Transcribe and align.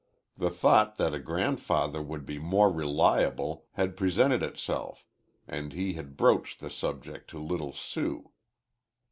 The 0.35 0.49
thought 0.49 0.95
that 0.97 1.13
a 1.13 1.19
grandfather 1.19 2.01
would 2.01 2.25
be 2.25 2.39
more 2.39 2.71
reliable, 2.71 3.67
had 3.73 3.95
presented 3.95 4.41
itself, 4.41 5.05
and 5.47 5.73
he 5.73 5.93
had 5.93 6.17
broached 6.17 6.59
the 6.59 6.71
subject 6.71 7.29
to 7.29 7.39
little 7.39 7.71
Sue. 7.71 8.31